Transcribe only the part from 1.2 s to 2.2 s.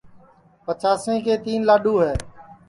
کے تیں لاڈؔو ہے